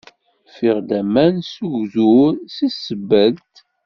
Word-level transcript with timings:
Ffiɣ-d 0.51 0.89
aman 0.99 1.35
s 1.51 1.53
ugdur 1.69 2.33
si 2.55 2.67
tsebbalt. 2.69 3.55